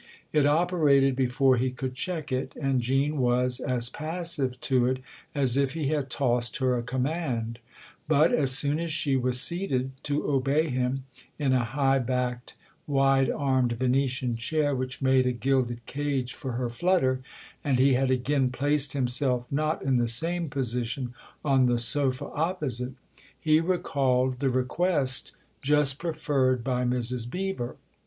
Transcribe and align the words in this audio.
It 0.33 0.47
operated 0.47 1.15
before 1.15 1.57
he 1.57 1.69
could 1.69 1.93
check 1.93 2.31
it, 2.31 2.55
and 2.59 2.81
Jean 2.81 3.17
was 3.17 3.59
as 3.59 3.87
passive 3.87 4.59
to 4.61 4.87
it 4.87 4.97
as 5.35 5.57
if 5.57 5.73
he 5.73 5.89
had 5.89 6.09
tossed 6.09 6.57
her 6.57 6.75
a 6.75 6.81
command; 6.81 7.59
but 8.07 8.33
as 8.33 8.49
soon 8.49 8.79
as 8.79 8.89
she 8.89 9.15
was 9.15 9.39
seated, 9.39 9.91
to 10.05 10.27
obey 10.27 10.69
him, 10.69 11.03
in 11.37 11.53
a 11.53 11.63
high 11.63 11.99
backed, 11.99 12.55
wide 12.87 13.29
armed 13.29 13.73
Venetian 13.73 14.35
chair 14.37 14.73
which 14.75 15.03
made 15.03 15.27
a 15.27 15.31
gilded 15.33 15.85
cage 15.85 16.33
for 16.33 16.53
her 16.53 16.67
flutter, 16.67 17.19
and 17.63 17.77
he 17.77 17.93
had 17.93 18.09
again 18.09 18.49
placed 18.49 18.93
himself 18.93 19.45
not 19.51 19.83
in 19.83 19.97
the 19.97 20.07
same 20.07 20.49
position 20.49 21.13
on 21.45 21.67
the 21.67 21.77
sofa 21.77 22.25
opposite, 22.25 22.93
he 23.39 23.59
recalled 23.61 24.39
the 24.39 24.49
request 24.49 25.33
just 25.61 25.99
preferred 25.99 26.63
by 26.63 26.83
Mrs. 26.83 27.29
Beever. 27.29 27.75